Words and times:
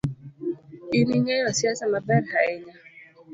In 0.97 1.07
ingeyo 1.17 1.47
siasa 1.57 1.85
maber 1.93 2.21
hainya. 2.31 2.75